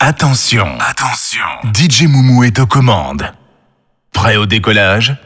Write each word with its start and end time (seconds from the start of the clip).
Attention, 0.00 0.78
attention. 0.78 1.42
DJ 1.74 2.04
Moumou 2.04 2.44
est 2.44 2.60
aux 2.60 2.66
commandes. 2.66 3.32
Prêt 4.12 4.36
au 4.36 4.46
décollage? 4.46 5.16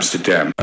Drugs 0.00 0.59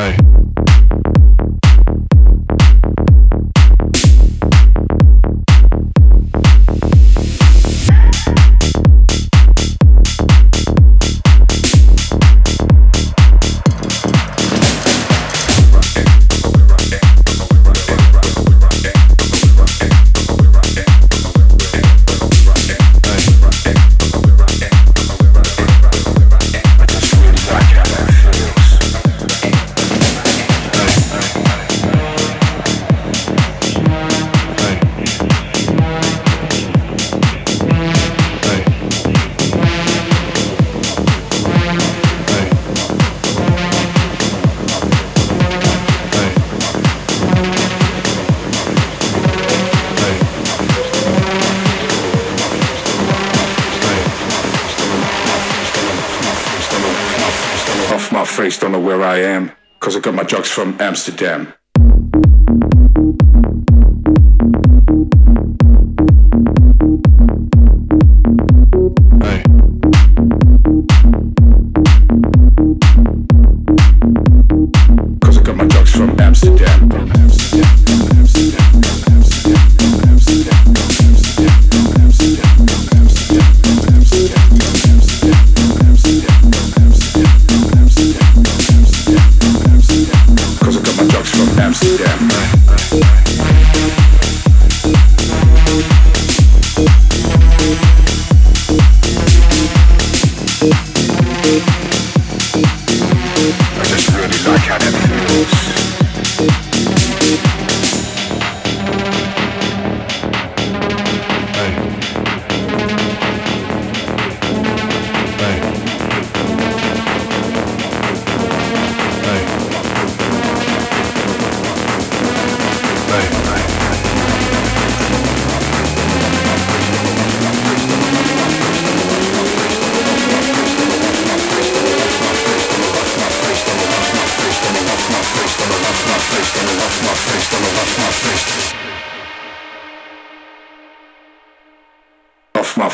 from 60.58 60.76
Amsterdam. 60.82 61.54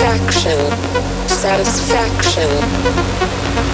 Satisfaction. 0.00 1.28
Satisfaction. 1.28 2.48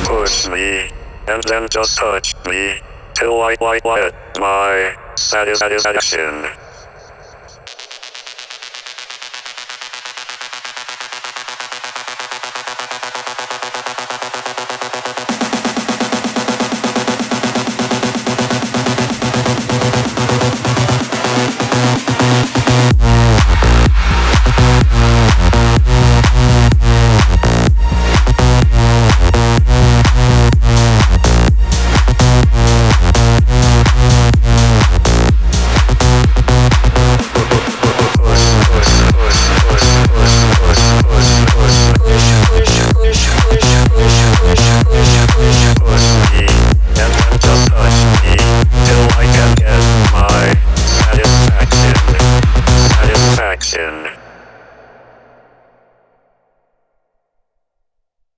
Push 0.07 0.49
me, 0.49 0.91
and 1.29 1.41
then 1.45 1.69
just 1.71 1.97
touch 1.99 2.35
me, 2.47 2.81
till 3.15 3.41
I, 3.43 3.55
I, 3.61 3.79
I, 3.85 4.11
my 4.41 4.97
satisfaction. 5.15 6.47